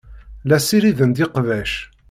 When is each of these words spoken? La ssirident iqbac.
La 0.49 0.57
ssirident 0.59 1.21
iqbac. 1.25 1.71